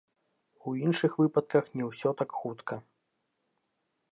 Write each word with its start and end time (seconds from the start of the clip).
У 0.69 0.71
іншых 0.85 1.11
выпадках 1.23 1.69
не 1.81 1.91
ўсё 1.91 2.09
так 2.23 2.29
хутка. 2.39 2.79